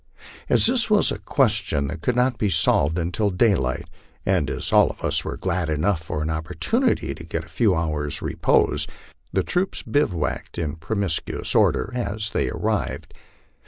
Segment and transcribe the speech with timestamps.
[0.49, 3.87] As this was a question that could not be solved until daylight,
[4.25, 7.75] and as all of us were glad enough of an opportunity to get a few
[7.75, 8.87] hours' repose,
[9.31, 13.13] the troops bivouacked in promiscuous order as they arrived.